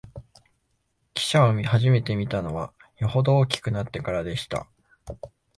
[1.13, 4.67] 汽車をはじめて見たのは、よほど大きくなってからでした